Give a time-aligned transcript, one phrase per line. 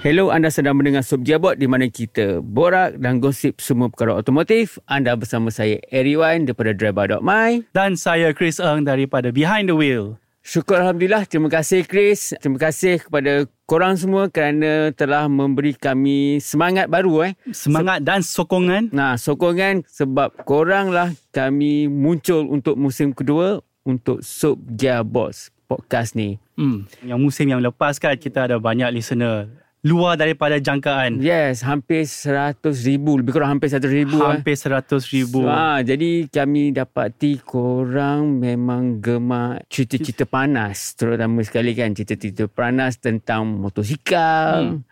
[0.00, 4.80] Hello, anda sedang mendengar Sub Jabot di mana kita borak dan gosip semua perkara otomotif.
[4.88, 7.68] Anda bersama saya Eriwan daripada Driver.my.
[7.76, 10.16] Dan saya Chris Eng daripada Behind the Wheel.
[10.40, 11.28] Syukur Alhamdulillah.
[11.28, 12.32] Terima kasih Chris.
[12.40, 17.32] Terima kasih kepada korang semua kerana telah memberi kami semangat baru eh.
[17.52, 18.88] Semangat dan sokongan.
[18.96, 26.40] Nah, sokongan sebab korang lah kami muncul untuk musim kedua untuk Sub Gearbox podcast ni.
[26.56, 26.88] Hmm.
[27.04, 31.24] Yang musim yang lepas kan kita ada banyak listener luar daripada jangkaan.
[31.24, 33.16] Yes, hampir 100 ribu.
[33.16, 34.20] Lebih kurang hampir 100 ribu.
[34.20, 34.28] eh.
[34.36, 35.48] Hampir 100 ribu.
[35.48, 40.92] Ah, jadi kami dapati korang memang gemar cerita-cerita panas.
[40.92, 44.76] Terutama sekali kan cerita-cerita panas tentang motosikal.
[44.76, 44.84] Hmm.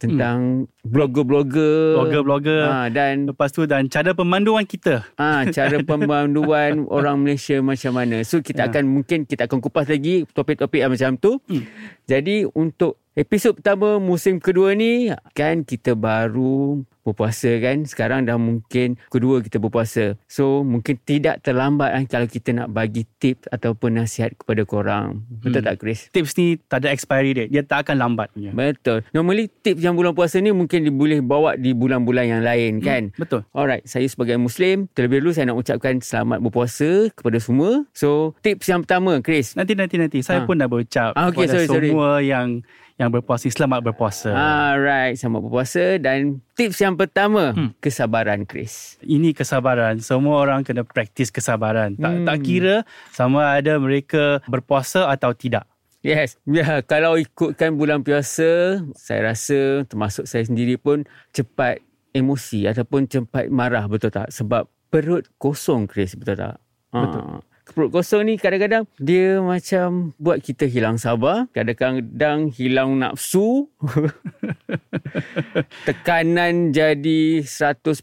[0.00, 1.96] Tentang blogger-blogger.
[1.96, 2.62] Blogger-blogger.
[2.62, 5.04] Ah, dan Lepas tu dan cara pemanduan kita.
[5.14, 8.22] ah, cara pemanduan orang Malaysia macam mana.
[8.22, 8.68] So kita Ya.
[8.68, 11.40] akan mungkin kita akan kupas lagi topik-topik yang macam tu.
[11.46, 11.64] Hmm.
[12.04, 17.82] Jadi untuk episod pertama musim kedua ni kan kita baru berpuasa kan.
[17.82, 20.14] Sekarang dah mungkin kedua kita berpuasa.
[20.26, 25.24] So mungkin tidak terlambat kan kalau kita nak bagi tips ataupun nasihat kepada korang.
[25.40, 25.66] Betul Hmm.
[25.66, 26.06] tak Chris?
[26.08, 27.50] Tips ni tak ada expiry date.
[27.50, 28.52] Dia tak akan lambat punya.
[28.52, 29.02] Betul.
[29.10, 33.10] Normally tips yang bulan puasa ni mungkin boleh bawa di bulan-bulan yang lain kan.
[33.14, 33.42] Betul.
[33.50, 37.82] Alright, saya sebagai Muslim, terlebih dahulu saya nak ucapkan selamat berpuasa kepada semua.
[37.90, 39.52] So, tips yang pertama, Chris.
[39.52, 40.46] Nanti nanti nanti saya Ah.
[40.46, 41.88] pun dah berucap Ah, okay, kepada sorry, sorry.
[41.90, 42.62] semua yang
[42.94, 44.28] yang berpuasa selamat berpuasa.
[44.28, 45.96] Alright, selamat berpuasa.
[45.96, 47.72] Dan tips yang pertama, Hmm.
[47.80, 49.00] kesabaran, Chris.
[49.00, 49.96] Ini kesabaran.
[49.98, 51.96] Semua orang kena praktis kesabaran.
[51.96, 52.26] Tak Hmm.
[52.28, 52.76] tak kira
[53.08, 55.64] sama ada mereka berpuasa atau tidak.
[56.00, 61.04] Yes, ya, kalau ikutkan bulan puasa, saya rasa termasuk saya sendiri pun
[61.36, 61.84] cepat
[62.16, 64.32] emosi ataupun cepat marah, betul tak?
[64.32, 66.56] Sebab perut kosong, Chris, betul tak?
[66.88, 67.20] Betul.
[67.20, 67.44] Ah.
[67.70, 71.46] Perut kosong ni kadang-kadang dia macam buat kita hilang sabar.
[71.54, 73.70] Kadang-kadang hilang nafsu.
[75.86, 77.94] Tekanan jadi 100%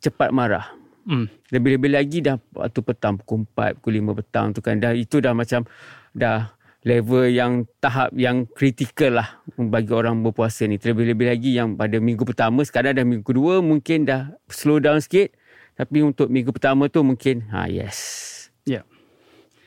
[0.00, 0.72] cepat marah.
[1.04, 1.28] Hmm.
[1.52, 4.80] Lebih-lebih lagi dah waktu petang pukul 4, pukul 5 petang tu kan.
[4.80, 5.68] Dah, itu dah macam
[6.16, 10.76] dah level yang tahap yang kritikal lah bagi orang berpuasa ni.
[10.76, 15.32] Terlebih-lebih lagi yang pada minggu pertama, sekarang dah minggu kedua mungkin dah slow down sikit.
[15.74, 18.30] Tapi untuk minggu pertama tu mungkin, ha yes.
[18.62, 18.86] Ya.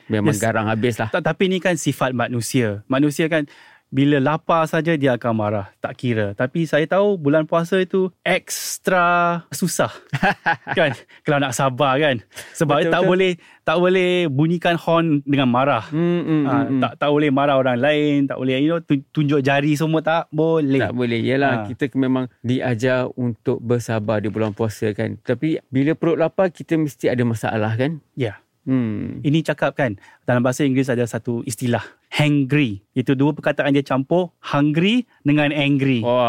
[0.08, 0.40] Memang Yes.
[0.40, 1.12] garang habis lah.
[1.12, 2.80] Tapi ni kan sifat manusia.
[2.88, 3.44] Manusia kan
[3.88, 5.66] bila lapar saja dia akan marah.
[5.78, 6.32] Tak kira.
[6.32, 9.06] Tapi saya tahu bulan puasa itu ekstra
[9.48, 9.88] susah.
[10.78, 10.92] kan?
[11.22, 12.20] Kalau nak sabar kan.
[12.52, 13.08] Sebab Betul, tak betul.
[13.08, 13.32] boleh
[13.64, 15.84] tak boleh bunyikan horn dengan marah.
[15.88, 16.80] Hmm, hmm, Ha, hmm.
[16.80, 20.24] tak tak boleh marah orang lain, tak boleh you know tu- tunjuk jari semua tak
[20.30, 20.80] boleh.
[20.80, 21.20] Tak boleh.
[21.20, 21.66] Yelah, Ha.
[21.66, 25.16] kita memang diajar untuk bersabar di bulan puasa kan.
[25.18, 28.00] Tapi bila perut lapar, kita mesti ada masalah kan?
[28.14, 28.40] Ya.
[28.68, 29.24] Hmm.
[29.24, 31.80] Ini cakap kan dalam bahasa Inggeris ada satu istilah
[32.12, 32.84] hangry.
[32.92, 36.04] Itu dua perkataan dia campur hungry dengan angry.
[36.04, 36.20] Wah,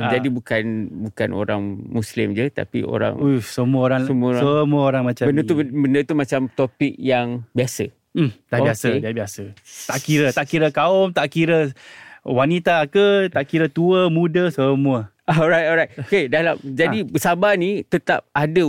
[0.00, 0.08] Ah.
[0.08, 0.64] jadi bukan
[1.04, 5.42] bukan orang Muslim je tapi orang Uff, semua orang Semua semua orang- orang, macam benda
[5.44, 5.48] ni.
[5.48, 7.92] tu benda tu macam topik yang biasa.
[8.16, 8.64] Hmm, dah Okey.
[8.64, 9.42] biasa, dah biasa.
[9.86, 11.76] Tak kira, tak kira kaum, tak kira
[12.24, 15.12] wanita ke, tak kira tua, muda, semua.
[15.30, 15.90] Alright, alright.
[16.06, 17.08] Okay, dalam jadi Ah.
[17.10, 18.62] bersabar ni tetap ada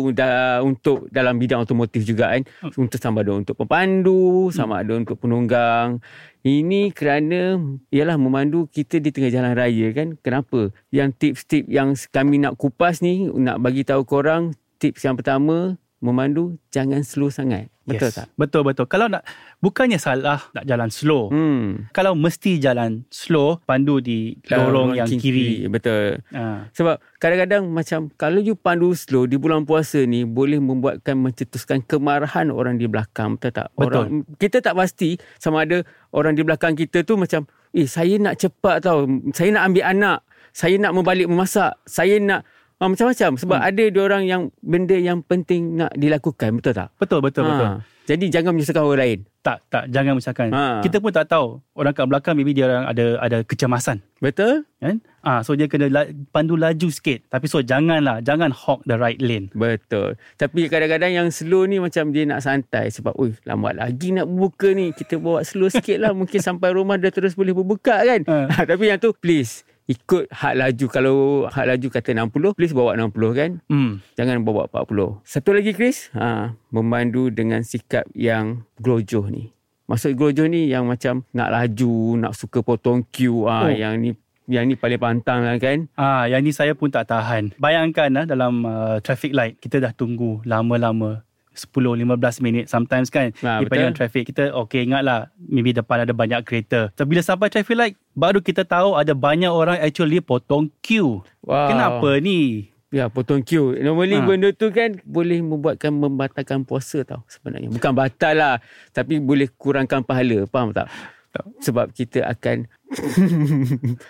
[0.66, 2.42] untuk dalam bidang otomotif juga kan.
[2.66, 2.90] Hmm.
[2.90, 6.02] Untuk sama ada untuk pemandu, sama ada untuk penunggang.
[6.42, 7.62] Ini kerana
[7.94, 10.18] ialah memandu kita di tengah jalan raya kan.
[10.26, 10.74] Kenapa?
[10.90, 16.62] Yang tips-tips yang kami nak kupas ni nak bagi tahu korang tips yang pertama memandu
[16.70, 17.74] jangan slow sangat.
[17.88, 18.20] Betul Yes.
[18.20, 18.28] tak?
[18.36, 18.86] Betul, betul.
[18.92, 19.24] Kalau nak,
[19.64, 21.32] bukannya salah nak jalan slow.
[21.32, 21.88] Hmm.
[21.96, 25.72] Kalau mesti jalan slow, pandu di lorong yang kiri.
[25.72, 26.20] Betul.
[26.36, 26.68] Ha.
[26.76, 32.52] Sebab kadang-kadang macam kalau you pandu slow di bulan puasa ni boleh membuatkan mencetuskan kemarahan
[32.52, 33.68] orang di belakang betul tak?
[33.74, 33.88] Betul.
[33.88, 38.36] Orang kita tak pasti sama ada orang di belakang kita tu macam eh saya nak
[38.36, 39.08] cepat tau.
[39.32, 40.20] Saya nak ambil anak.
[40.52, 41.78] Saya nak membalik memasak.
[41.88, 42.42] Saya nak
[42.78, 43.68] ah, macam-macam sebab Hmm.
[43.68, 46.90] ada dia orang yang benda yang penting nak dilakukan betul tak?
[46.96, 47.50] Betul, betul, Ha.
[47.50, 47.70] betul.
[48.08, 49.20] Jadi jangan menyusahkan orang lain.
[49.44, 49.84] Tak, tak.
[49.92, 50.48] Jangan misalkan.
[50.50, 50.80] Ha.
[50.80, 51.60] Kita pun tak tahu.
[51.76, 54.00] Orang kat belakang maybe dia orang ada ada kecemasan.
[54.18, 54.64] Betul?
[54.80, 55.04] Kan?
[55.20, 56.02] Ah, so dia kena la,
[56.32, 57.28] pandu laju sikit.
[57.28, 58.24] Tapi so janganlah.
[58.24, 59.52] Jangan hog the right lane.
[59.52, 60.16] Betul.
[60.36, 64.72] Tapi kadang-kadang yang slow ni macam dia nak santai sebab oi lambat lagi nak berbuka
[64.72, 64.96] ni.
[64.96, 68.22] Kita bawa slow sikit lah mungkin sampai rumah dah terus boleh berbuka kan.
[68.24, 68.38] Ha.
[68.54, 68.64] Ha.
[68.66, 70.86] Tapi yang tu please ikut had laju.
[70.92, 71.18] Kalau
[71.48, 73.52] had laju kata 60, please bawa 60 kan.
[73.72, 74.04] Hmm.
[74.20, 75.24] Jangan bawa 40.
[75.24, 79.56] Satu lagi Chris, ha, memandu dengan sikap yang glojoh ni.
[79.88, 83.48] Maksud glojoh ni yang macam nak laju, nak suka potong queue.
[83.48, 83.72] Ha, Oh.
[83.72, 84.10] Yang ni
[84.48, 85.92] yang ni paling pantang lah kan.
[86.00, 87.52] Ah, yang ni saya pun tak tahan.
[87.60, 91.27] Bayangkan ah dalam uh, traffic light kita dah tunggu lama-lama
[91.58, 92.06] 10-15
[92.40, 93.90] minit sometimes kan Ah, depending betul.
[93.90, 97.96] on traffic kita okay ingatlah maybe depan ada banyak kereta tapi bila sampai traffic light
[98.12, 101.68] baru kita tahu ada banyak orang actually potong queue Wow.
[101.68, 103.76] kenapa ni Ya, potong queue.
[103.78, 104.24] Normally Ha.
[104.24, 104.26] ha.
[104.26, 107.68] benda tu kan boleh membuatkan membatalkan puasa tau sebenarnya.
[107.68, 108.56] Bukan batal lah.
[108.90, 110.48] Tapi boleh kurangkan pahala.
[110.48, 110.88] Faham tak?
[111.30, 111.44] Tak.
[111.60, 112.64] Sebab kita akan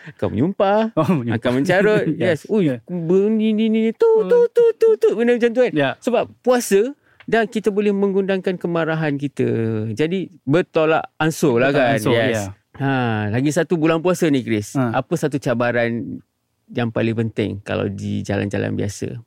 [0.10, 1.38] akan menyumpah, oh, menyumpah.
[1.40, 2.04] akan mencarut.
[2.22, 2.46] yes.
[2.48, 2.80] Ui, Yeah.
[2.86, 5.74] bunyi ni ni tu tu tu tu tu benda macam tu kan.
[5.74, 5.90] Ya.
[5.98, 6.94] Sebab puasa
[7.28, 9.46] dan kita boleh menggunakan kemarahan kita.
[9.92, 12.00] Jadi bertolak ansur lah kan.
[12.00, 12.32] ansur, yes.
[12.32, 12.44] ya.
[12.80, 14.80] Ha, lagi satu bulan puasa ni Chris.
[14.80, 14.96] Ha.
[14.96, 16.24] Apa satu cabaran
[16.72, 19.20] yang paling penting kalau di jalan-jalan biasa?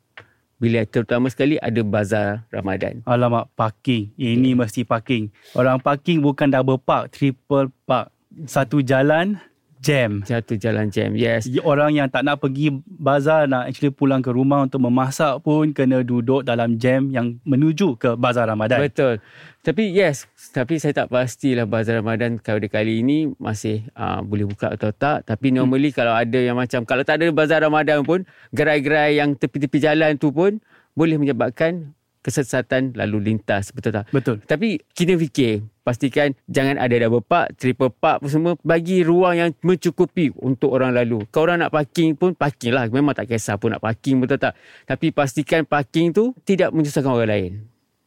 [0.61, 3.01] Bila terutama sekali ada bazar Ramadan.
[3.09, 8.13] Alamak parking Ini mesti parking Orang parking bukan double park Triple park
[8.45, 9.41] Satu jalan
[9.81, 11.17] Jam Satu jalan jam.
[11.17, 11.49] Yes.
[11.65, 16.05] Orang yang tak nak pergi bazar Nak actually pulang ke rumah Untuk memasak pun Kena
[16.05, 19.25] duduk dalam jam Yang menuju ke bazar Ramadan Betul.
[19.61, 20.25] Tapi yes,
[20.57, 25.29] tapi saya tak pastilah bazar Ramadan kali kali ini masih uh, boleh buka atau tak.
[25.29, 25.99] Tapi normally hmm.
[26.01, 28.25] kalau ada yang macam kalau tak ada bazar Ramadan pun
[28.57, 30.65] gerai-gerai yang tepi-tepi jalan tu pun
[30.97, 34.09] boleh menyebabkan kesesatan lalu lintas betul tak?
[34.09, 39.35] Betul Tapi kita fikir pastikan jangan ada double park, triple park pun semua bagi ruang
[39.35, 41.25] yang mencukupi untuk orang lalu.
[41.29, 42.87] Kalau orang nak parking pun parking lah.
[42.87, 44.55] Memang tak kisah pun nak parking betul tak?
[44.85, 47.53] Tapi pastikan parking tu tidak menyusahkan orang lain.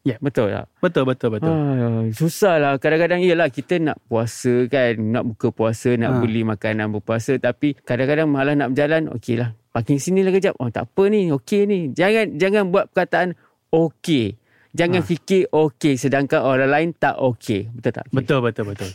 [0.04, 0.20] Ya.
[0.20, 0.68] Betul tak?
[0.84, 2.72] Betul betul betul Ah, susah lah.
[2.76, 5.00] Kadang-kadang yelah kita nak puasa kan.
[5.00, 6.20] Nak buka puasa, nak Ha.
[6.20, 7.40] beli makanan berpuasa.
[7.40, 9.08] Tapi kadang-kadang malah nak berjalan.
[9.16, 9.56] Okey lah.
[9.72, 10.60] Parking sini lah kejap.
[10.60, 11.32] Oh tak apa ni.
[11.32, 11.80] Okey ni.
[11.96, 13.40] Jangan jangan buat perkataan
[13.74, 14.38] okey.
[14.72, 15.06] Jangan Ha.
[15.06, 15.94] fikir okey.
[15.96, 17.70] Sedangkan orang lain tak okey.
[17.72, 18.06] Betul tak?
[18.10, 18.90] Betul betul betul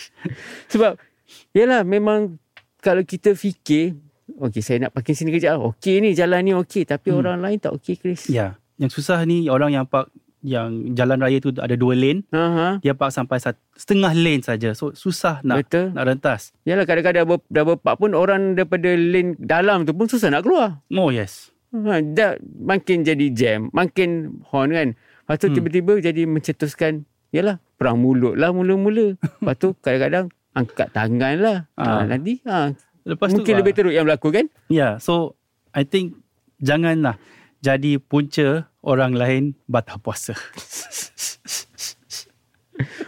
[0.72, 0.96] Sebab
[1.52, 2.36] yelah memang
[2.78, 3.96] kalau kita fikir.
[4.32, 5.58] Okey saya nak parking sini kejap.
[5.58, 6.84] Okey ni jalan ni okey.
[6.84, 7.18] Tapi Hmm.
[7.18, 8.28] orang lain tak okey Chris.
[8.28, 10.08] Ya Yang susah ni Orang yang park
[10.40, 12.78] Yang jalan raya tu Ada dua lane ha.
[12.78, 15.92] Dia park sampai sat, Setengah lane saja So susah nak Betul.
[15.92, 20.30] Nak rentas Yalah kadang-kadang double, double park pun orang daripada lane dalam tu pun susah
[20.30, 20.80] nak keluar.
[20.88, 24.88] Oh yes Ha, dah makin jadi jam, makin horn kan.
[24.98, 25.56] Lepas tu Hmm.
[25.56, 29.14] tiba-tiba jadi mencetuskan, yalah perang mulut lah mula-mula.
[29.14, 31.58] Lepas tu kadang-kadang angkat tangan lah.
[31.78, 31.82] Ha.
[31.82, 32.02] Ah.
[32.04, 32.74] nanti ha,
[33.06, 34.46] Lepas mungkin tu lebih teruk yang berlaku kan?
[34.66, 35.38] Ya, so
[35.70, 36.18] I think
[36.58, 37.16] janganlah
[37.62, 40.34] jadi punca orang lain batal puasa.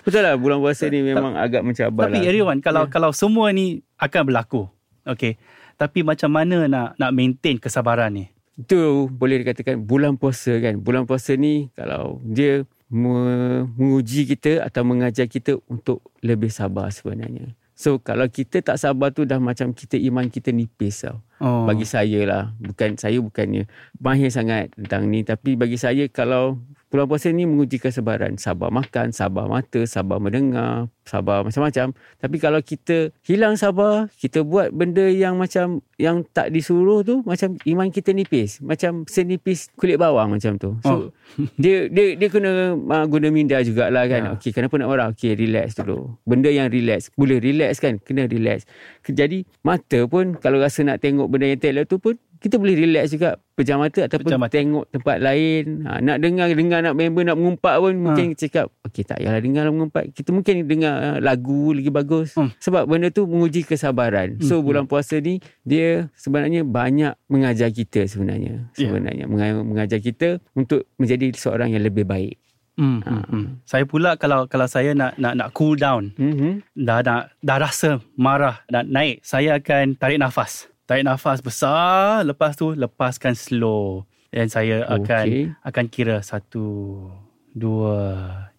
[0.05, 2.29] Betul lah bulan puasa ni memang agak mencabar Tapi lah.
[2.29, 2.91] Eriwan, kalau Ya.
[2.91, 4.69] kalau semua ni akan berlaku,
[5.05, 5.37] okay.
[5.77, 8.25] Tapi macam mana nak nak maintain kesabaran ni?
[8.59, 10.77] Itu boleh dikatakan bulan puasa kan.
[10.81, 17.57] Bulan puasa ni kalau dia me- menguji kita atau mengajar kita untuk lebih sabar sebenarnya.
[17.73, 21.19] So kalau kita tak sabar tu dah macam kita iman kita nipis tau.
[21.43, 21.67] Oh.
[21.67, 22.45] Bagi saya lah.
[22.61, 23.67] Bukan saya bukannya
[23.99, 25.25] mahir sangat tentang ni.
[25.25, 26.61] Tapi bagi saya kalau
[26.93, 28.37] bulan puasa ni menguji kesabaran.
[28.37, 31.97] Sabar makan, sabar mata, sabar mendengar, sabar macam-macam.
[32.21, 37.57] Tapi kalau kita hilang sabar, kita buat benda yang macam yang tak disuruh tu macam
[37.65, 38.61] iman kita nipis.
[38.61, 40.77] Macam senipis kulit bawang macam tu.
[40.85, 41.09] So Oh.
[41.63, 44.21] dia dia dia kena uh, guna minda jugalah kan.
[44.29, 44.31] Ya.
[44.37, 45.09] Okey, kenapa nak marah?
[45.17, 46.21] Okey, relax dulu.
[46.29, 47.09] Benda yang relax.
[47.17, 47.97] Boleh relax kan?
[47.97, 48.69] Kena relax.
[49.09, 53.09] Jadi mata pun kalau rasa nak tengok benda yang elok tu pun kita boleh relax
[53.09, 54.53] juga pejam mata ataupun Pejam mata.
[54.53, 55.65] tengok tempat lain.
[55.83, 59.63] Ha, nak dengar dengar nak member nak mengumpat pun mungkin cakap okey tak payahlah dengar
[59.63, 60.11] lah mengumpat.
[60.11, 62.35] Kita mungkin dengar uh, lagu lagi bagus.
[62.35, 62.51] Hmm.
[62.59, 64.37] Sebab benda tu menguji kesabaran.
[64.41, 64.65] So Hmm.
[64.65, 68.67] bulan puasa ni dia sebenarnya banyak mengajar kita sebenarnya.
[68.73, 68.85] Ya.
[68.85, 72.43] Sebenarnya Menga- mengajar kita untuk menjadi seorang yang lebih baik.
[72.73, 73.47] Hmm, hmm, hmm.
[73.63, 76.65] Saya pula kalau kalau saya nak nak nak cool down, Mhm.
[76.75, 80.72] dah dah dah rasa marah nak naik, saya akan tarik nafas.
[80.93, 84.05] Tarik nafas besar, lepas tu lepaskan slow.
[84.29, 85.49] Dan saya akan Okey.
[85.65, 87.09] akan kira satu,
[87.49, 87.97] dua,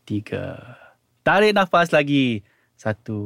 [0.02, 0.58] tiga.
[1.22, 2.42] Tarik nafas lagi.
[2.74, 3.22] Satu,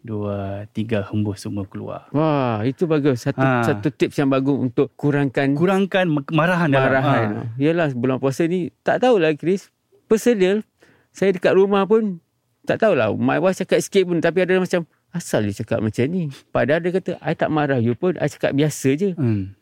[0.00, 1.08] dua, tiga.
[1.08, 2.12] Hembus semua keluar.
[2.12, 3.24] Wah, itu bagus.
[3.24, 3.64] Satu Ha.
[3.64, 6.28] satu tips yang bagus untuk kurangkan Kurangkan dalam.
[6.30, 6.68] marahan.
[6.68, 7.56] Ha.
[7.56, 9.72] Yalah bulan puasa ni tak tahulah Chris.
[10.04, 10.68] Personal
[11.10, 12.20] saya dekat rumah pun
[12.62, 13.08] tak tahulah.
[13.10, 16.30] My wife cakap sikit pun tapi ada macam asal dia cakap macam ni.
[16.54, 18.14] Padahal dia kata I tak marah you pun.
[18.18, 19.10] I cakap biasa je.
[19.14, 19.54] Hmm.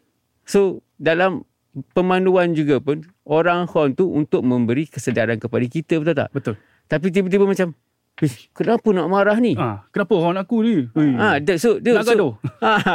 [0.44, 1.44] So dalam
[1.92, 6.28] pemanduan juga pun orang horn tu untuk memberi kesedaran kepada kita betul tak?
[6.32, 6.54] Betul.
[6.88, 7.76] Tapi tiba-tiba macam "Ish,
[8.54, 9.54] kenapa nak marah ni?
[9.54, 10.76] Ah, kenapa kawan aku ni?
[10.90, 11.14] Ui.
[11.14, 12.32] Ah, that, so, dia, Nak so, gaduh.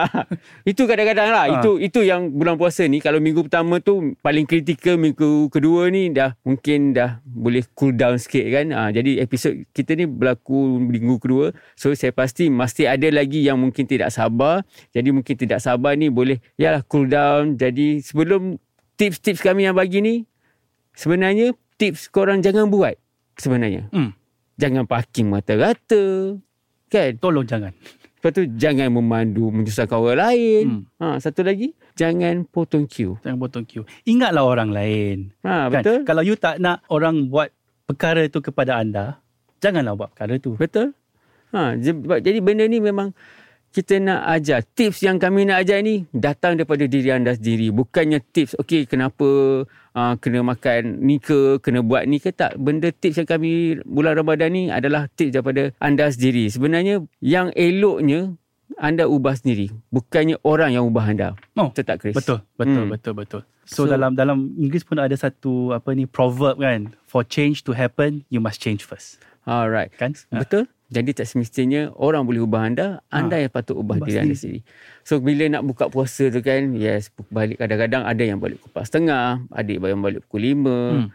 [0.72, 1.46] itu kadang-kadang lah.
[1.48, 1.54] Ah.
[1.60, 3.00] Itu itu yang bulan puasa ni.
[3.00, 8.20] Kalau minggu pertama tu paling kritikal, minggu kedua ni dah mungkin dah boleh cool down
[8.20, 8.76] sikit kan.
[8.76, 11.56] Ah, jadi episod kita ni berlaku minggu kedua.
[11.80, 14.68] So saya pasti mesti ada lagi yang mungkin tidak sabar.
[14.92, 17.56] Jadi mungkin tidak sabar ni boleh yalah cool down.
[17.56, 18.60] Jadi sebelum
[19.00, 20.16] tips-tips kami yang bagi ni
[20.94, 22.96] sebenarnya tips korang jangan buat
[23.38, 23.90] sebenarnya.
[23.90, 24.14] Hmm.
[24.58, 26.38] Jangan parking mata-rata.
[26.90, 27.12] Kan?
[27.18, 27.74] Tolong jangan.
[28.24, 30.64] Lepas tu jangan memandu menyusahkan orang lain.
[30.64, 30.84] Hmm.
[31.04, 33.20] Ha, satu lagi jangan potong queue.
[33.20, 33.84] Jangan potong queue.
[34.08, 35.36] Ingatlah orang lain.
[35.44, 35.84] Ha, kan?
[35.84, 36.00] betul?
[36.08, 37.52] Kalau you tak nak orang buat
[37.84, 39.20] perkara tu kepada anda,
[39.60, 40.56] janganlah buat perkara tu.
[40.56, 40.96] Betul?
[41.52, 41.76] Ha,
[42.24, 43.12] jadi benda ni memang
[43.76, 44.64] kita nak ajar.
[44.64, 47.76] Tips yang kami nak ajar ni datang daripada diri anda sendiri.
[47.76, 49.28] Bukannya tips, okey kenapa
[49.94, 52.30] uh, kena makan ni ke, kena buat ni ke.
[52.30, 56.50] Tak, benda tips yang kami bulan Ramadan ni adalah tips daripada anda sendiri.
[56.50, 58.34] Sebenarnya yang eloknya
[58.76, 59.70] anda ubah sendiri.
[59.90, 61.30] Bukannya orang yang ubah anda.
[61.54, 62.16] Oh, Betul tak Chris?
[62.18, 62.92] Betul, betul, Hmm.
[62.92, 63.42] betul, betul.
[63.64, 67.72] So, So- dalam dalam Inggeris pun ada satu apa ni proverb kan, for change to
[67.72, 69.24] happen, you must change first.
[69.44, 69.92] Alright.
[69.96, 70.16] Kan?
[70.32, 70.68] Betul.
[70.94, 74.62] Jadi tak semestinya orang boleh ubah anda, anda yang patut ubah, Ubah diri anda sendiri.
[75.02, 79.50] So bila nak buka puasa tu kan, yes, balik kadang-kadang ada yang balik pukul 4.30,
[79.50, 81.08] ada yang balik pukul 5, Hmm.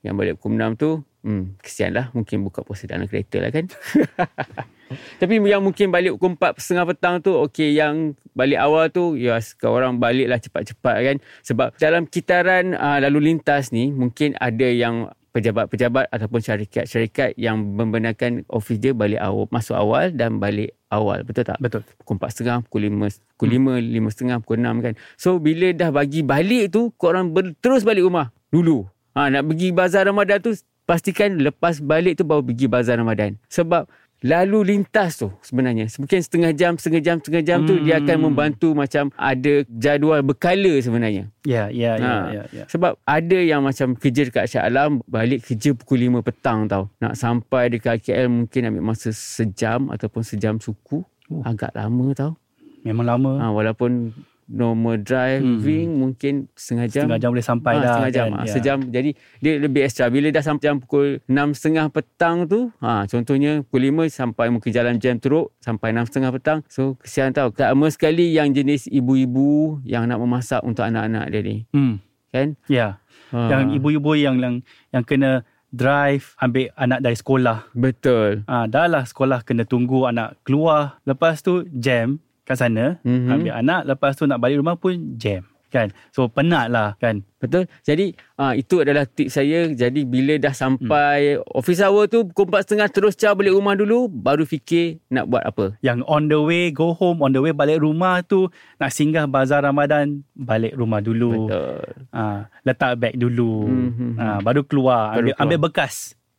[0.00, 0.90] yang balik pukul 6 tu,
[1.20, 3.68] hmm, kesian lah mungkin buka puasa dalam kereta lah kan.
[5.20, 9.76] Tapi yang mungkin balik pukul 4.30 petang tu, okey yang balik awal tu, yes, kau
[9.76, 11.16] orang balik lah cepat-cepat kan.
[11.44, 18.48] Sebab dalam kitaran uh, lalu lintas ni, mungkin ada yang pejabat-pejabat ataupun syarikat-syarikat yang membenarkan
[18.48, 21.20] office dia balik awal, masuk awal dan balik awal.
[21.28, 21.60] Betul tak?
[21.60, 21.84] Betul.
[22.00, 24.94] Pukul 4.30, pukul 5, pukul 5, 5.30, pukul 6 kan.
[25.20, 28.88] So bila dah bagi balik tu, korang ber, terus balik rumah dulu.
[29.12, 30.56] Ha, nak pergi bazar Ramadan tu,
[30.88, 33.36] pastikan lepas balik tu baru pergi bazar Ramadan.
[33.52, 33.84] Sebab
[34.24, 35.88] lalu lintas tu sebenarnya.
[35.96, 38.24] Mungkin setengah jam, setengah jam, setengah jam tu dia akan Hmm.
[38.32, 41.28] membantu macam ada jadual berkala sebenarnya.
[41.44, 42.14] Ya, ya, ya, Ha.
[42.32, 42.64] ya, ya.
[42.66, 46.88] Sebab ada yang macam kerja dekat Shah Alam balik kerja pukul 5 petang tau.
[46.98, 51.04] Nak sampai dekat KL mungkin ambil masa sejam ataupun sejam suku.
[51.28, 51.42] Oh.
[51.42, 52.38] Agak lama tau.
[52.86, 53.32] Memang lama.
[53.42, 54.14] Ha, walaupun
[54.46, 55.98] normal driving hmm.
[55.98, 57.02] mungkin setengah jam.
[57.06, 57.88] Setengah jam boleh sampai Ah, dah.
[57.90, 58.26] setengah jam.
[58.26, 58.38] kan?
[58.38, 58.46] Ha.
[58.50, 58.78] Sejam.
[58.88, 59.10] Jadi
[59.42, 60.06] dia lebih extra.
[60.06, 62.70] Bila dah sampai jam pukul 6.30 petang tu.
[62.78, 65.50] Ha, contohnya pukul 5 sampai mungkin jalan jam teruk.
[65.58, 66.58] Sampai 6.30 petang.
[66.70, 67.50] So kesian tau.
[67.52, 71.56] Lama sekali yang jenis ibu-ibu yang nak memasak untuk anak-anak dia ni.
[71.74, 71.98] Hmm.
[72.30, 72.54] Kan?
[72.70, 73.02] Ya.
[73.34, 73.50] Ha.
[73.50, 74.54] Yang ibu-ibu yang yang
[74.94, 75.42] yang kena
[75.74, 77.58] drive ambil anak dari sekolah.
[77.74, 78.46] Betul.
[78.46, 81.02] Ah, dah lah sekolah kena tunggu anak keluar.
[81.04, 83.10] Lepas tu jam kat sana, Mhm.
[83.10, 83.34] mm-hmm.
[83.34, 83.80] ambil anak.
[83.84, 85.42] Lepas tu nak balik rumah pun jam.
[85.66, 85.90] Kan?
[86.08, 87.26] So penat lah kan.
[87.36, 87.66] Betul.
[87.82, 89.66] Jadi uh, itu adalah tips saya.
[89.68, 91.52] Jadi bila dah sampai hmm.
[91.52, 95.74] office hour tu pukul 4.30 terus car balik rumah dulu baru fikir nak buat apa.
[95.80, 98.46] Yang on the way go home, on the way balik rumah tu
[98.78, 101.50] nak singgah bazar Ramadan, balik rumah dulu.
[101.50, 101.82] Betul.
[102.08, 103.66] Ah, letak beg dulu.
[103.66, 104.10] Mhm.
[104.16, 105.42] Ah, baru keluar, ambil, Baru keluar.
[105.42, 105.94] ambil bekas.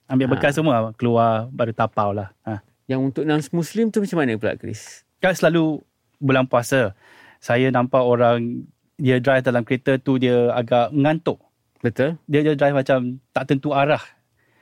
[0.07, 0.55] Ambil bekas Ah.
[0.55, 2.31] semua keluar baru tapau lah.
[2.41, 2.63] Ah.
[2.87, 5.03] Yang untuk non-Muslim tu macam mana pula Chris?
[5.19, 5.83] Kan selalu
[6.17, 6.93] bulan puasa,
[7.39, 8.65] saya nampak orang
[8.97, 11.37] dia drive dalam kereta tu dia agak ngantuk.
[11.85, 12.17] Betul?
[12.25, 14.01] Dia dia drive macam tak tentu arah.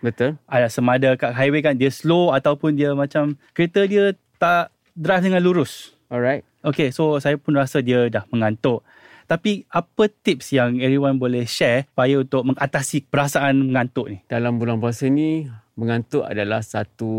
[0.03, 0.35] Betul?
[0.45, 5.41] Ada semada kat highway kan dia slow ataupun dia macam kereta dia tak drive dengan
[5.41, 5.95] lurus.
[6.11, 6.43] Alright.
[6.61, 8.83] Okay, so saya pun rasa dia dah mengantuk.
[9.25, 14.17] Tapi apa tips yang everyone boleh share supaya untuk mengatasi perasaan mengantuk ni?
[14.29, 17.09] Dalam bulan puasa ni mengantuk adalah satu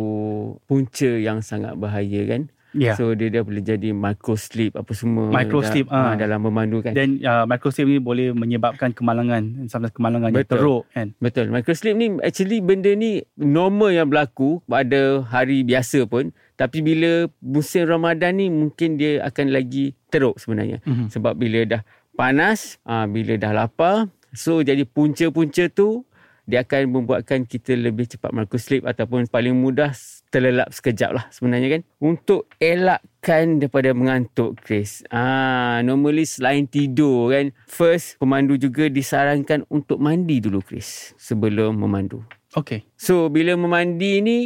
[0.70, 2.46] punca yang sangat bahaya kan.
[2.76, 2.92] Ya.
[2.92, 6.12] So dia dia boleh jadi micro sleep apa semua Micro sleep, ah.
[6.12, 6.92] ah, dalam memandu kan.
[6.92, 10.52] Dan uh, microsleep ni boleh menyebabkan kemalangan, sometimes kemalangan yang Betul.
[10.60, 11.06] teruk kan.
[11.16, 11.48] Betul.
[11.48, 16.36] Microsleep ni actually benda ni normal yang berlaku pada hari biasa pun.
[16.56, 20.84] Tapi bila musim Ramadan ni mungkin dia akan lagi teruk sebenarnya.
[20.84, 21.08] Mhm.
[21.12, 26.04] Sebab bila dah panas, ah bila dah lapar, so jadi punca-punca tu
[26.46, 29.90] dia akan membuatkan kita lebih cepat microsleep ataupun paling mudah
[30.30, 31.82] terlelap sekejap lah sebenarnya kan.
[32.02, 35.06] Untuk elakkan daripada mengantuk Chris.
[35.08, 42.22] Ah, normally selain tidur kan, first pemandu juga disarankan untuk mandi dulu Chris sebelum memandu.
[42.56, 42.88] Okay.
[42.96, 44.38] So bila memandi ni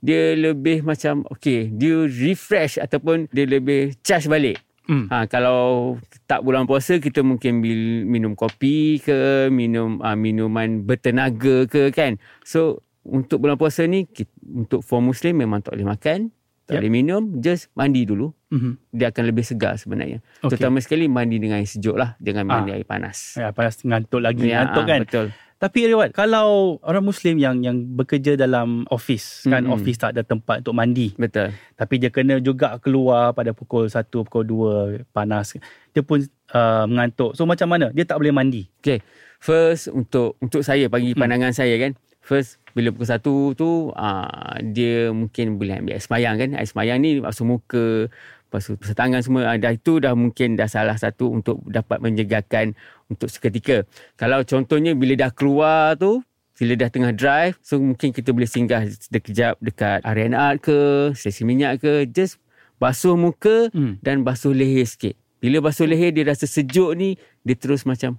[0.00, 4.56] dia lebih macam okay dia refresh ataupun dia lebih charge balik.
[4.88, 5.04] Hmm.
[5.12, 7.60] Ha kalau tak bulan puasa kita mungkin
[8.08, 12.16] minum kopi ke minum uh, minuman bertenaga ke kan.
[12.40, 16.66] So untuk bulan puasa ni kita, untuk for muslim memang tak boleh makan, Yep.
[16.66, 18.28] tak boleh minum, just mandi dulu.
[18.48, 18.92] Mhm.
[18.92, 20.20] Dia akan lebih segar sebenarnya.
[20.38, 20.52] Okay.
[20.52, 22.76] Terutama sekali mandi dengan air sejuk lah, jangan mandi Ah.
[22.76, 23.32] air panas.
[23.34, 25.00] Ya, panas ngantuk lagi, Ya, ngantuk ah, kan.
[25.02, 25.26] Betul.
[25.58, 29.74] Tapi Riwat, kalau orang Muslim yang yang bekerja dalam office, kan Mm-mm.
[29.74, 31.10] office tak ada tempat untuk mandi.
[31.16, 31.50] Betul.
[31.74, 35.58] Tapi dia kena juga keluar pada pukul 1, pukul 2, panas.
[35.90, 36.22] Dia pun
[36.52, 37.32] uh, mengantuk.
[37.32, 37.90] So macam mana?
[37.90, 38.70] Dia tak boleh mandi.
[38.78, 39.02] Okay.
[39.38, 41.20] First untuk untuk saya bagi Hmm.
[41.20, 41.96] pandangan saya kan.
[42.28, 46.50] First bila pukul satu tu uh, dia mungkin boleh ambil air semayang kan.
[46.60, 48.12] Air semayang ni basuh muka,
[48.52, 49.48] basuh basuh tangan semua.
[49.48, 52.76] Uh, dah itu dah mungkin dah salah satu untuk dapat menjegakan
[53.08, 53.88] untuk seketika.
[54.20, 56.20] Kalau contohnya bila dah keluar tu
[56.58, 61.80] bila dah tengah drive so mungkin kita boleh singgah sekejap dekat Art ke, stesen minyak
[61.80, 62.42] ke, just
[62.82, 63.96] basuh muka Hmm.
[64.02, 65.14] dan basuh leher sikit.
[65.38, 67.14] Bila basuh leher dia rasa sejuk ni
[67.46, 68.18] dia terus macam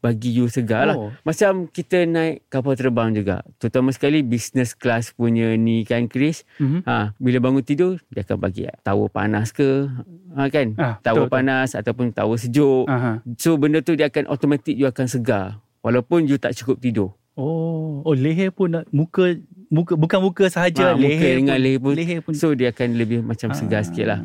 [0.00, 0.96] bagi you segar lah.
[0.96, 1.12] Oh.
[1.22, 3.44] Macam kita naik kapal terbang juga.
[3.60, 6.42] Terutama sekali business class punya ni kan Chris.
[6.56, 6.80] Mm-hmm.
[6.88, 9.86] Ha, bila bangun tidur dia akan bagi tower panas ke.
[10.34, 10.72] Ha, kan?
[10.80, 11.36] Ah, tower betul, betul.
[11.36, 12.88] panas ataupun tower sejuk.
[12.88, 13.20] Aha.
[13.36, 15.60] So benda tu dia akan automatic you akan segar.
[15.84, 17.10] Walaupun you tak cukup tidur.
[17.36, 19.38] Oh, oh leher pun nak muka
[19.72, 21.92] muka bukan muka sahaja Ha, muka leher dengan pun, leher pun.
[21.94, 23.84] leher pun So dia akan lebih macam segar.
[23.92, 24.20] Ah.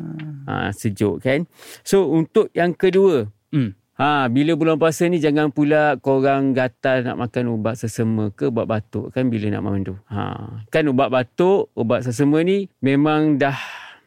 [0.46, 1.44] Ha, sejuk kan.
[1.84, 3.28] So untuk yang kedua.
[3.52, 3.76] Hmm.
[3.96, 8.68] Ha, bila bulan puasa ni jangan pula korang gatal nak makan ubat sesama ke ubat
[8.68, 9.96] batuk kan bila nak memandu.
[10.06, 10.36] Ha,
[10.68, 13.56] kan ubat batuk, ubat sesama ni memang dah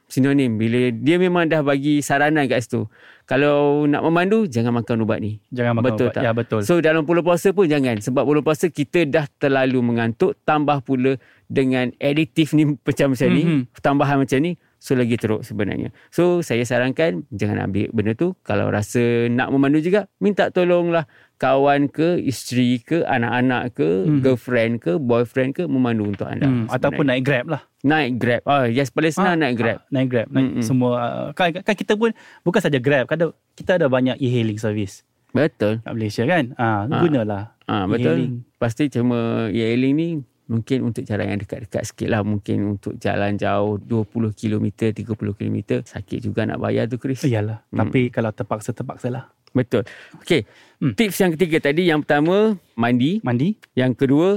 [0.06, 0.56] sinonim.
[0.56, 2.86] Bila dia memang dah bagi saranan kat situ.
[3.26, 5.42] Kalau nak memandu jangan makan ubat ni.
[5.50, 6.16] Jangan makan Betul ubat.
[6.16, 6.22] tak?
[6.22, 6.62] Ya betul.
[6.62, 11.18] So dalam bulan puasa pun jangan sebab bulan puasa kita dah terlalu mengantuk tambah pula
[11.46, 13.62] dengan aditif ni macam macam ni, Mhm.
[13.82, 15.92] tambahan macam ni so lagi teruk sebenarnya.
[16.08, 21.04] So saya sarankan jangan ambil benda tu kalau rasa nak memandu juga minta tolonglah
[21.36, 24.20] kawan ke, isteri ke, anak-anak ke, Mhm.
[24.20, 26.44] girlfriend ke, boyfriend ke memandu untuk anda.
[26.44, 27.62] hmm, ataupun naik Grab lah.
[27.82, 28.42] naik Grab.
[28.44, 29.78] Oh, yes paling senang Ah, naik Grab.
[29.78, 30.28] ah, naik Grab.
[30.28, 30.64] Naik Mm-mm.
[30.64, 35.04] semua uh, kan, kan kita pun bukan saja Grab, kadang kita ada banyak e-hailing service
[35.30, 35.80] Betul.
[35.80, 36.52] kat Malaysia kan.
[36.56, 37.00] Ah, Ah.
[37.00, 37.44] gunalah.
[37.64, 37.90] Ah E-hailing.
[37.90, 38.18] betul.
[38.58, 40.08] Pasti cuma e-hailing ni
[40.50, 42.26] mungkin untuk jalan yang dekat-dekat sikit lah.
[42.26, 45.58] Mungkin untuk jalan jauh 20 km, 30 km.
[45.86, 47.22] Sakit juga nak bayar tu Chris.
[47.24, 47.62] Iyalah.
[47.70, 47.86] Hmm.
[47.86, 49.24] Tapi kalau terpaksa terpaksa lah.
[49.54, 49.86] Betul.
[50.26, 50.46] Okey.
[50.82, 50.94] Hmm.
[50.98, 53.22] Tips yang ketiga tadi yang pertama mandi.
[53.22, 53.56] Mandi.
[53.78, 54.30] Yang kedua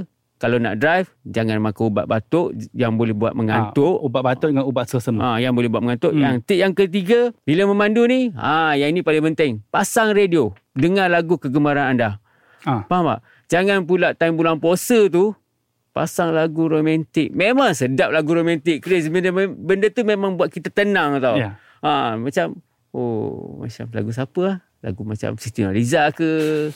[0.42, 4.02] kalau nak drive jangan makan ubat batuk yang boleh buat mengantuk.
[4.02, 5.22] Ah, ubat batuk dengan ubat sesama.
[5.22, 6.10] Ah, yang boleh buat mengantuk.
[6.10, 6.18] Hmm.
[6.18, 9.62] Yang tip yang ketiga, bila memandu ni, ah, yang ini paling penting.
[9.70, 10.50] Pasang radio.
[10.74, 12.18] Dengar lagu kegemaran anda.
[12.66, 12.82] Ah.
[12.90, 13.20] Faham tak?
[13.54, 15.30] Jangan pula time bulan puasa tu
[15.92, 17.30] pasang lagu romantik.
[17.30, 18.80] Memang sedap lagu romantik.
[18.80, 21.36] Chris, benda, benda tu memang buat kita tenang tau.
[21.36, 21.60] Ya.
[21.84, 22.58] Ha, macam
[22.96, 24.58] oh macam lagu siapa lah?
[24.82, 26.26] Lagu macam Siti Nurhaliza ke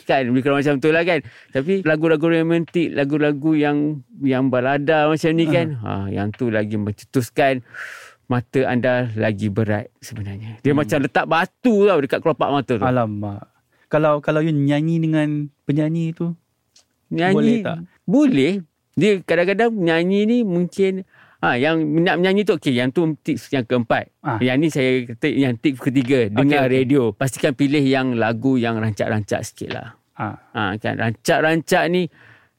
[0.06, 1.26] kan lebih kurang macam tu lah kan.
[1.50, 5.74] Tapi lagu-lagu romantik, lagu-lagu yang yang balada macam ni kan.
[5.82, 7.66] Ha, yang tu lagi mencetuskan
[8.26, 10.62] mata anda lagi berat sebenarnya.
[10.62, 10.82] Dia Hmm.
[10.82, 12.84] macam letak batu tau dekat kelopak mata tu.
[12.84, 13.42] Alamak.
[13.86, 16.34] Kalau kalau you nyanyi dengan penyanyi tu,
[17.06, 17.78] Nyanyi Boleh tak?
[18.02, 18.52] Boleh.
[18.96, 21.04] Dia kadang-kadang nyanyi ni mungkin
[21.44, 24.08] ha yang nak menyanyi tu okey yang tu tips yang keempat.
[24.24, 24.40] Ah.
[24.40, 26.74] Yang ni saya kata yang tips ketiga dengar okey.
[26.80, 27.02] radio.
[27.12, 29.88] Pastikan pilih yang lagu yang rancak-rancak sikit lah.
[30.16, 32.08] ah, Ha kan rancak-rancak ni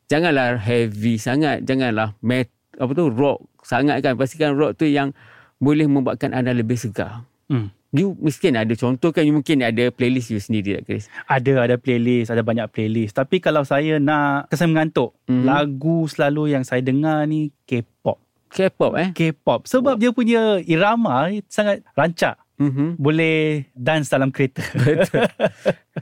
[0.06, 4.14] janganlah heavy sangat, janganlah met apa tu rock sangat kan.
[4.14, 5.18] Pastikan rock tu yang
[5.58, 7.26] boleh membuatkan anda lebih segar.
[7.50, 7.77] hmm.
[7.90, 11.08] You mungkin ada contoh kan you mungkin ada playlist you sendiri tak Chris?
[11.24, 13.16] ada ada playlist, ada banyak playlist.
[13.16, 15.44] Tapi kalau saya nak kesan mengantuk, Mhm.
[15.44, 18.20] lagu selalu yang saya dengar ni K-pop.
[18.48, 19.10] K-pop eh.
[19.12, 22.36] K-pop sebab dia punya irama sangat rancak.
[22.58, 22.98] Mhm.
[22.98, 24.66] Boleh dance dalam kereta.
[24.76, 25.24] Betul.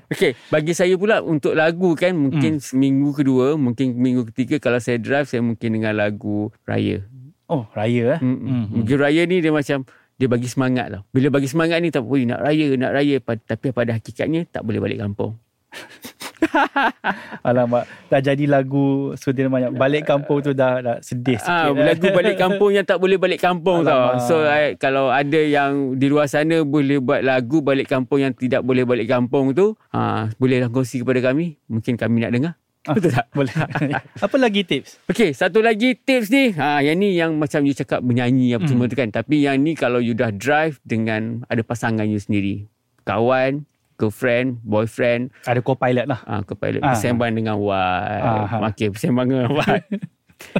[0.07, 2.63] Okey, bagi saya pula untuk lagu kan mungkin Hmm.
[2.63, 7.03] seminggu kedua, mungkin minggu ketiga kalau saya drive saya mungkin dengar lagu raya.
[7.45, 8.19] Oh, raya eh.
[8.19, 8.39] Hmm.
[8.41, 8.81] Mhm.
[8.81, 11.01] Mungkin raya ni dia macam dia bagi semangat lah.
[11.11, 14.79] Bila bagi semangat ni tak boleh nak raya, nak raya tapi pada hakikatnya tak boleh
[14.79, 15.35] balik kampung.
[17.47, 19.75] Alamak, dah jadi lagu Sudir banyak.
[19.75, 21.51] Balik kampung tu dah, dah sedih sikit.
[21.51, 21.83] Ah, eh.
[21.83, 24.15] lagu balik kampung yang tak boleh balik kampung tau.
[24.15, 24.23] Alamak.
[24.27, 28.63] So I, kalau ada yang di luar sana boleh buat lagu balik kampung yang tidak
[28.63, 31.59] boleh balik kampung tu, ah bolehlah kongsi kepada kami.
[31.67, 32.53] Mungkin kami nak dengar.
[32.85, 33.25] Ah, Betul tak?
[33.31, 33.53] Boleh.
[34.25, 35.01] Apa lagi tips?
[35.05, 36.53] Okey, satu lagi tips ni.
[36.53, 38.71] Ha, yang ni yang macam you cakap bernyanyi apa Hmm.
[38.71, 39.09] semua tu kan.
[39.09, 42.69] Tapi yang ni kalau you dah drive dengan ada pasangan you sendiri.
[43.03, 46.21] Kawan, girlfriend, boyfriend, Ada co-pilot lah.
[46.23, 46.93] ah, kepala Ah.
[46.93, 48.21] bersembang dengan wife.
[48.23, 48.67] Ah.
[48.67, 49.87] Okey, bersembang dengan wife.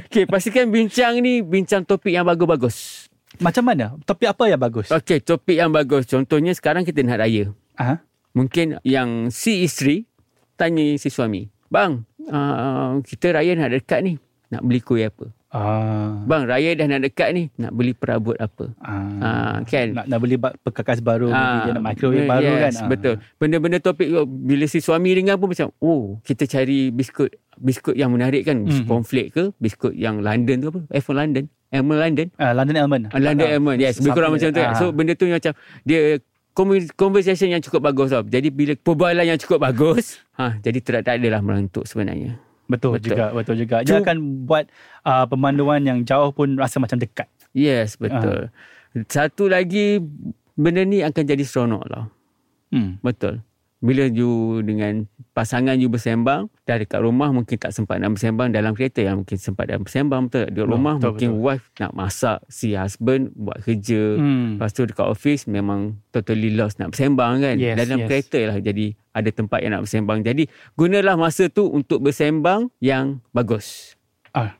[0.00, 3.06] Okey, pastikan bincang ni bincang topik yang bagus-bagus.
[3.36, 3.92] Macam mana?
[4.02, 4.88] Topik apa yang bagus?
[4.88, 6.06] Okey, topik yang bagus.
[6.06, 7.52] Contohnya sekarang kita nak raya.
[7.72, 8.00] Ah,
[8.32, 10.04] Mungkin yang si isteri
[10.54, 14.14] tanya si suami, "Bang, uh, kita raya nak dekat ni.
[14.46, 15.26] nak beli kuih apa.
[15.48, 16.22] Ah.
[16.22, 18.70] Bang, raya dah nak dekat ni, nak beli perabot apa.
[18.78, 19.10] Ah.
[19.18, 19.90] Ah, kan?
[19.90, 22.72] Nak, nak beli perkakas baru, Ah, dia nak microwave yes, baru kan.
[22.76, 22.86] Ah.
[22.86, 23.14] Betul.
[23.36, 28.44] Benda-benda topik bila si suami dengar pun macam, oh, kita cari biskut biskut yang menarik
[28.44, 28.62] kan.
[28.62, 28.90] Biskut Mhm.
[28.92, 30.80] cornflake ke, biskut yang London tu apa?
[30.92, 31.44] F1 London.
[31.68, 32.26] Elmer London.
[32.36, 33.02] Ah, London Almond.
[33.08, 33.74] Ah, London Ah, Elmer.
[33.76, 34.54] Yes, lebih kurang macam tu.
[34.54, 34.70] kan.
[34.70, 34.92] like- So, ah.
[34.92, 36.00] benda tu macam, dia
[36.96, 38.24] conversation yang cukup bagus tau.
[38.24, 42.40] Jadi, bila perbualan yang cukup bagus, ha, jadi tak, tak adalah merantuk sebenarnya.
[42.66, 43.14] Betul, Betul.
[43.14, 43.76] juga, betul juga.
[43.86, 44.64] Dia Cu- akan buat
[45.06, 47.30] uh, pemanduan yang jauh pun rasa macam dekat.
[47.54, 48.50] Yes, betul.
[49.06, 50.02] Satu lagi,
[50.58, 52.10] benda ni akan jadi seronok lah.
[52.74, 52.98] Hmm.
[53.06, 53.45] Betul.
[53.76, 55.04] Bila you dengan
[55.36, 59.36] pasangan you bersembang, dah dekat rumah mungkin tak sempat nak bersembang dalam kereta yang mungkin
[59.36, 60.48] sempat dalam bersembang betul.
[60.48, 64.16] Di Oh, rumah betul, mungkin wife nak masak, si husband buat kerja.
[64.16, 64.56] Hmm.
[64.56, 67.56] Lepas tu dekat office memang totally lost nak bersembang kan.
[67.60, 68.08] Yes, dalam yes.
[68.08, 70.18] kereta lah jadi ada tempat yang nak bersembang.
[70.24, 73.92] Jadi gunalah masa tu untuk bersembang yang bagus.
[74.32, 74.56] Ah.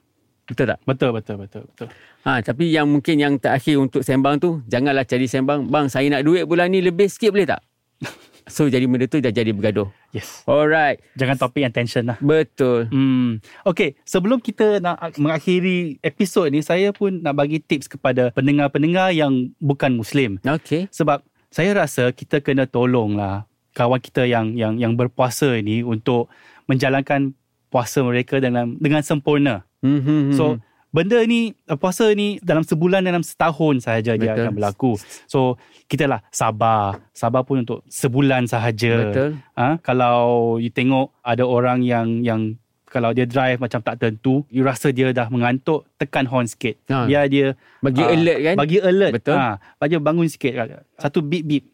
[0.47, 0.79] Betul tak?
[0.87, 1.89] Betul, betul, betul, betul.
[2.23, 5.67] Ha, tapi yang mungkin yang terakhir untuk sembang tu, janganlah cari sembang.
[5.67, 7.67] Bang, saya nak duit bulan ni lebih sikit boleh tak?
[8.47, 9.91] So, jadi benda tu dah jadi bergaduh.
[10.15, 10.47] Yes.
[10.47, 11.03] Alright.
[11.19, 12.15] Jangan topik yang tension lah.
[12.23, 12.87] Betul.
[12.95, 13.43] Hmm.
[13.67, 19.51] Okay, sebelum kita nak mengakhiri episod ni, saya pun nak bagi tips kepada pendengar-pendengar yang
[19.59, 20.39] bukan Muslim.
[20.47, 20.87] Okay.
[20.95, 26.33] Sebab saya rasa kita kena tolong lah kawan kita yang yang yang berpuasa ni untuk
[26.65, 27.37] menjalankan
[27.69, 29.69] puasa mereka dengan dengan sempurna.
[29.85, 30.33] Mm-hmm.
[30.33, 30.57] So
[30.97, 34.41] benda ni uh, puasa ni dalam sebulan dalam setahun sahaja dia Betul.
[34.49, 34.93] akan berlaku.
[35.29, 37.05] So kita lah sabar.
[37.13, 39.13] Sabar pun untuk sebulan sahaja.
[39.13, 39.31] Betul.
[39.61, 39.77] Ha?
[39.85, 42.57] Kalau you tengok ada orang yang yang
[42.89, 46.81] kalau dia drive macam tak tentu, you rasa dia dah mengantuk, tekan horn sikit.
[46.89, 47.05] Ha.
[47.05, 47.53] Biar dia
[47.85, 48.55] Bagi ah, alert kan?
[48.57, 49.13] Bagi alert.
[49.21, 49.37] Betul.
[49.37, 50.53] Ha, bagi dia bangun sikit.
[50.97, 51.65] Satu beep beep.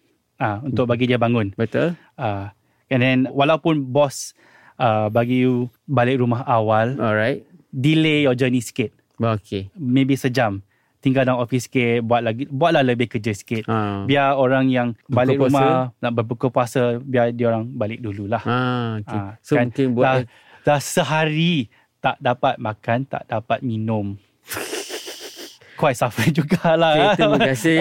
[0.42, 1.54] Ah, untuk bagi dia bangun.
[1.54, 1.94] Betul.
[2.18, 2.50] Ah,
[2.90, 4.34] and then walaupun bos
[4.82, 7.46] uh, bagi you balik rumah awal, Alright.
[7.70, 8.90] delay your journey sikit.
[9.22, 9.70] Okay.
[9.78, 10.60] Maybe sejam.
[11.02, 13.66] Tinggal dalam office sikit, buat lagi buatlah lebih kerja sikit.
[13.66, 14.06] Ha.
[14.06, 15.50] Biar orang yang Buka balik puasa.
[15.50, 18.38] rumah nak berbuka puasa, biar dia orang balik dululah.
[18.38, 18.58] Ha,
[19.02, 19.18] okay.
[19.18, 20.06] Ah, so, kan mungkin buat...
[20.06, 20.18] dah,
[20.62, 21.66] dah sehari
[21.98, 24.14] tak dapat makan, tak dapat minum.
[25.82, 26.94] Quite suffering jugalah.
[26.94, 27.80] Okay, terima kasih.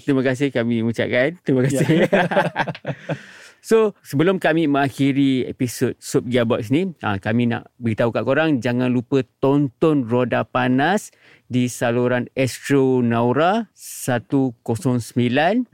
[0.00, 1.36] terima kasih kami ucapkan.
[1.44, 2.08] Terima kasih.
[3.66, 8.94] so, sebelum kami mengakhiri episod Sup Gearbox ni, ha, kami nak beritahu kat korang, jangan
[8.94, 11.10] lupa tonton Roda Panas
[11.50, 14.54] di saluran Astro Naura 109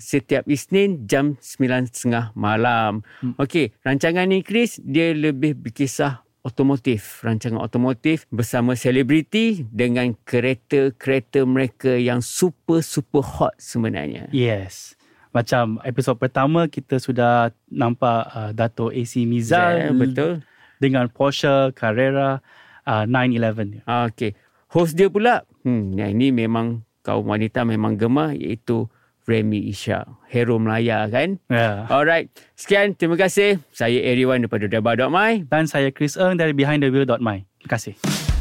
[0.00, 3.04] setiap Isnin jam 9.30 malam.
[3.20, 3.36] Hmm.
[3.36, 11.94] Okey, rancangan ni Chris, dia lebih berkisah otomotif, rancangan otomotif bersama selebriti dengan kereta-kereta mereka
[11.94, 14.26] yang super-super hot sebenarnya.
[14.34, 14.98] Yes.
[15.32, 20.44] Macam episod pertama kita sudah nampak uh, Dato AC Mizal Ya, betul.
[20.76, 22.44] dengan Porsche Carrera
[22.84, 23.82] uh, 911 dia.
[23.84, 24.36] Ah, Okey.
[24.68, 28.88] Host dia pula, hmm, yang ini memang kaum wanita memang gemar iaitu
[29.22, 30.04] Remy Isha.
[30.28, 31.38] Hero Melaya kan?
[31.46, 31.86] Yeah.
[31.86, 32.28] Alright.
[32.58, 32.98] Sekian.
[32.98, 33.62] Terima kasih.
[33.70, 35.46] Saya Eriwan daripada Deba.my.
[35.46, 37.38] Dan saya Chris Eng dari behindthewheel.my.
[37.62, 38.31] Terima kasih.